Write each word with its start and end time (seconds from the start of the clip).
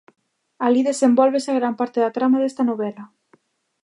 Alí 0.65 0.81
desenvólvese 0.89 1.57
gran 1.59 1.73
parte 1.79 1.99
da 2.01 2.13
trama 2.17 2.41
desta 2.41 2.63
novela. 2.69 3.03